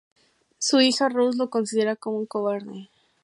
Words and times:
Su 0.57 0.81
hija, 0.81 1.09
Rose, 1.09 1.37
lo 1.37 1.51
considera 1.51 1.95
como 1.95 2.17
un 2.17 2.25
cobarde. 2.25 2.89